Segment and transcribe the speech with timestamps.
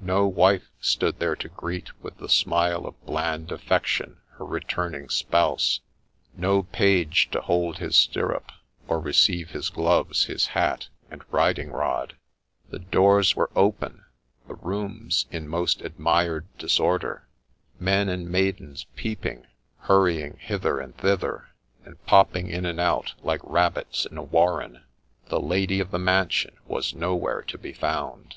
[0.00, 5.80] No wife stood there to greet with the smile of bland affection her returning spouse;
[6.34, 8.50] no page to hold his stirrup,
[8.88, 12.16] or receive his gloves, his hat, and riding rod
[12.70, 14.06] The doors were open,
[14.48, 17.28] the rooms in most admired disorder;
[17.78, 19.46] men and maidens peeping,
[19.80, 21.48] hurrying hither and thither,
[21.84, 24.82] and popping in and out, like rabbits in a warren.
[25.26, 28.36] The lady of the mansion was nowhere to be found.